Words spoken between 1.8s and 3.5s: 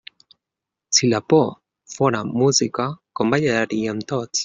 fóra música, com